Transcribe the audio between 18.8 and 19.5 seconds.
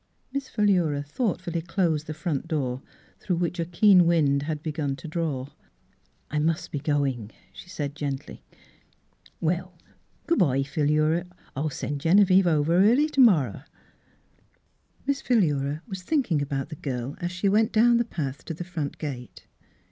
gate.